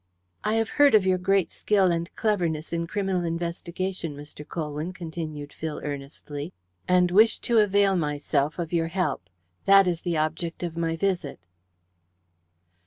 "I 0.43 0.55
have 0.55 0.69
heard 0.81 0.95
of 0.95 1.05
your 1.05 1.19
great 1.19 1.51
skill 1.51 1.91
and 1.91 2.11
cleverness 2.15 2.73
in 2.73 2.87
criminal 2.87 3.23
investigation, 3.23 4.17
Mr. 4.17 4.47
Colwyn," 4.47 4.93
continued 4.93 5.53
Phil 5.53 5.79
earnestly, 5.83 6.53
"and 6.87 7.11
wish 7.11 7.37
to 7.41 7.59
avail 7.59 7.95
myself 7.95 8.57
of 8.57 8.73
your 8.73 8.87
help. 8.87 9.29
That 9.65 9.85
is 9.85 10.01
the 10.01 10.17
object 10.17 10.63
of 10.63 10.75
my 10.75 10.95
visit." 10.95 11.41